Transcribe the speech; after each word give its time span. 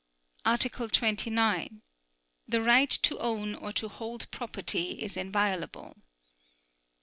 Article 0.45 0.89
29. 0.89 1.83
The 2.47 2.61
right 2.63 2.89
to 2.89 3.19
own 3.19 3.53
or 3.53 3.71
to 3.73 3.87
hold 3.87 4.31
property 4.31 4.99
is 5.03 5.15
inviolable. 5.15 5.95